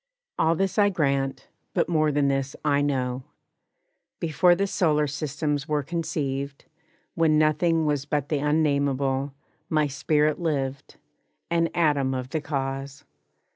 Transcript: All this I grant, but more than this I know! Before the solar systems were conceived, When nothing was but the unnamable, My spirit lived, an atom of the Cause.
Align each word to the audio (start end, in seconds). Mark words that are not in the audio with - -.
All 0.39 0.55
this 0.55 0.79
I 0.79 0.89
grant, 0.89 1.47
but 1.75 1.87
more 1.87 2.11
than 2.11 2.27
this 2.27 2.55
I 2.65 2.81
know! 2.81 3.21
Before 4.19 4.55
the 4.55 4.65
solar 4.65 5.05
systems 5.05 5.67
were 5.67 5.83
conceived, 5.83 6.65
When 7.13 7.37
nothing 7.37 7.85
was 7.85 8.05
but 8.05 8.29
the 8.29 8.39
unnamable, 8.39 9.35
My 9.69 9.85
spirit 9.85 10.39
lived, 10.39 10.95
an 11.51 11.69
atom 11.75 12.15
of 12.15 12.29
the 12.29 12.41
Cause. 12.41 13.05